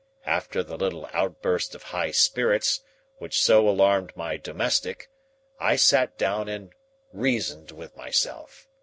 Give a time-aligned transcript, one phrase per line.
[0.25, 2.79] After the little outburst of high spirits
[3.19, 5.11] which so alarmed my domestic
[5.59, 6.73] I sat down and
[7.13, 8.67] reasoned with myself.